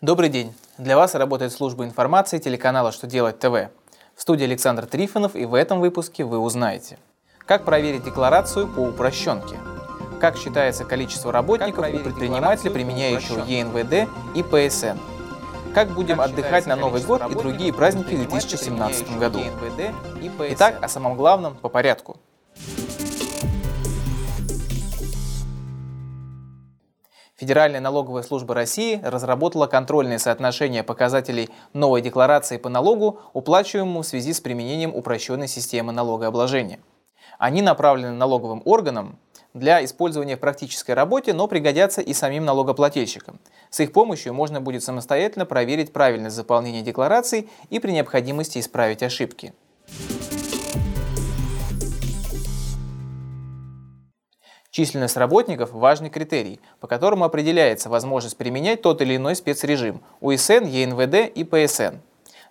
[0.00, 0.54] Добрый день!
[0.78, 3.68] Для вас работает служба информации телеканала «Что делать ТВ».
[4.14, 7.00] В студии Александр Трифонов и в этом выпуске вы узнаете
[7.46, 9.56] Как проверить декларацию по упрощенке
[10.20, 15.00] Как считается количество работников у предпринимателя, применяющего ЕНВД и ПСН
[15.74, 19.40] Как будем как отдыхать на Новый год и другие праздники в 2017 году?
[20.50, 22.18] Итак, о самом главном по порядку–
[27.38, 34.32] Федеральная налоговая служба России разработала контрольные соотношения показателей новой декларации по налогу, уплачиваемому в связи
[34.32, 36.80] с применением упрощенной системы налогообложения.
[37.38, 39.20] Они направлены налоговым органам
[39.54, 43.38] для использования в практической работе, но пригодятся и самим налогоплательщикам.
[43.70, 49.54] С их помощью можно будет самостоятельно проверить правильность заполнения деклараций и при необходимости исправить ошибки.
[54.78, 61.36] Численность работников– важный критерий, по которому определяется возможность применять тот или иной спецрежим– УСН, ЕНВД
[61.36, 61.96] и ПСН.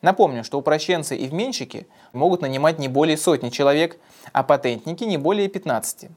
[0.01, 3.97] Напомню, что упрощенцы и вменщики могут нанимать не более сотни человек,
[4.33, 6.09] а патентники не более 15.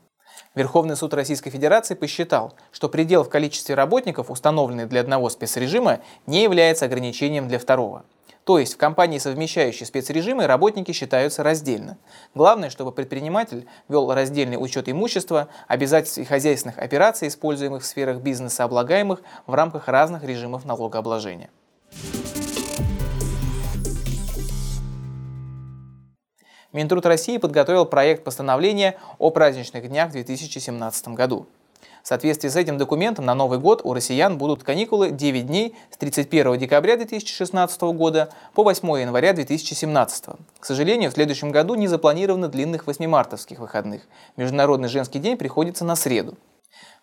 [0.56, 6.42] Верховный суд Российской Федерации посчитал, что предел в количестве работников, установленный для одного спецрежима, не
[6.42, 8.04] является ограничением для второго.
[8.50, 11.98] То есть в компании, совмещающей спецрежимы, работники считаются раздельно.
[12.34, 18.64] Главное, чтобы предприниматель вел раздельный учет имущества, обязательств и хозяйственных операций, используемых в сферах бизнеса,
[18.64, 21.48] облагаемых в рамках разных режимов налогообложения.
[26.72, 31.46] Минтруд России подготовил проект постановления о праздничных днях в 2017 году.
[32.02, 35.96] В соответствии с этим документом на Новый год у россиян будут каникулы 9 дней с
[35.96, 40.24] 31 декабря 2016 года по 8 января 2017.
[40.58, 44.02] К сожалению, в следующем году не запланировано длинных 8-мартовских выходных.
[44.36, 46.36] Международный женский день приходится на среду.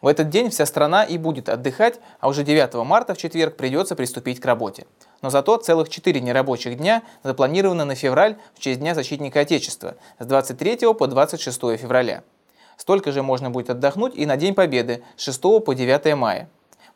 [0.02, 3.96] В этот день вся страна и будет отдыхать, а уже 9 марта в четверг придется
[3.96, 4.86] приступить к работе.
[5.22, 10.26] Но зато целых 4 нерабочих дня запланировано на февраль в честь Дня защитника Отечества с
[10.26, 12.24] 23 по 26 февраля.
[12.78, 16.48] Столько же можно будет отдохнуть и на День Победы с 6 по 9 мая.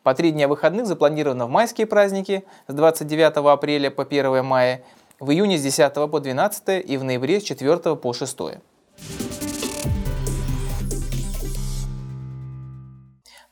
[0.02, 4.82] По три дня выходных запланировано в майские праздники с 29 апреля по 1 мая,
[5.20, 8.38] в июне с 10 по 12 и в ноябре с 4 по 6.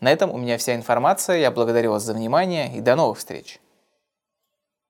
[0.00, 1.36] На этом у меня вся информация.
[1.36, 3.60] Я благодарю вас за внимание и до новых встреч.